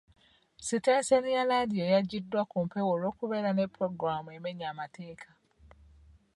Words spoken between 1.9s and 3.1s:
yajiddwa ku mpewo